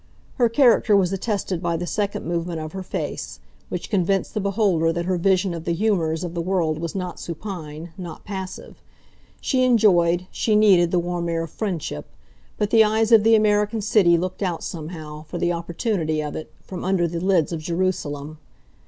Her 0.37 0.49
character 0.49 0.97
was 0.97 1.13
attested 1.13 1.61
by 1.61 1.77
the 1.77 1.85
second 1.85 2.25
movement 2.25 2.59
of 2.59 2.71
her 2.71 2.81
face, 2.81 3.39
which 3.69 3.91
convinced 3.91 4.33
the 4.33 4.39
beholder 4.39 4.91
that 4.91 5.05
her 5.05 5.15
vision 5.19 5.53
of 5.53 5.63
the 5.63 5.73
humours 5.73 6.23
of 6.23 6.33
the 6.33 6.41
world 6.41 6.79
was 6.79 6.95
not 6.95 7.19
supine, 7.19 7.91
not 7.99 8.25
passive. 8.25 8.81
She 9.41 9.63
enjoyed, 9.63 10.25
she 10.31 10.55
needed 10.55 10.89
the 10.89 10.97
warm 10.97 11.29
air 11.29 11.43
of 11.43 11.51
friendship, 11.51 12.07
but 12.57 12.71
the 12.71 12.83
eyes 12.83 13.11
of 13.11 13.23
the 13.23 13.35
American 13.35 13.79
city 13.79 14.17
looked 14.17 14.41
out, 14.41 14.63
somehow, 14.63 15.25
for 15.25 15.37
the 15.37 15.51
opportunity 15.53 16.19
of 16.23 16.35
it, 16.35 16.51
from 16.63 16.83
under 16.83 17.07
the 17.07 17.19
lids 17.19 17.51
of 17.51 17.59
Jerusalem. 17.59 18.39